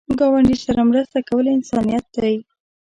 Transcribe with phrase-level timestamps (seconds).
[0.19, 2.35] ګاونډي سره مرسته کول انسانیت دی